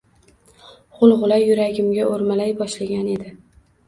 g‘ulg‘ula 1.01 1.37
yuragimga 1.43 2.07
o'rmalay 2.13 2.55
boshlagan 2.63 3.13
edi: 3.13 3.29